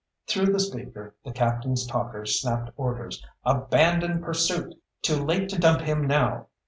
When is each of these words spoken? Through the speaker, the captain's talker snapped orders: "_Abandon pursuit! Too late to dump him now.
Through 0.25 0.47
the 0.51 0.59
speaker, 0.59 1.13
the 1.23 1.31
captain's 1.31 1.85
talker 1.85 2.25
snapped 2.25 2.71
orders: 2.75 3.23
"_Abandon 3.45 4.23
pursuit! 4.23 4.73
Too 5.03 5.23
late 5.23 5.47
to 5.49 5.59
dump 5.59 5.81
him 5.81 6.07
now. 6.07 6.47